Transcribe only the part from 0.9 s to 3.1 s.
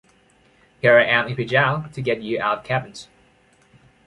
I am in Pigalle to get you out of cabins.